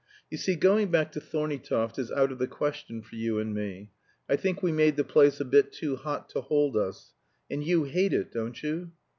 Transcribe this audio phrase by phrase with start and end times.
[0.31, 3.91] "You see, going back to Thorneytoft is out of the question for you and me.
[4.27, 7.13] I think we made the place a bit too hot to hold us.
[7.51, 8.93] And you hate it, don't you?"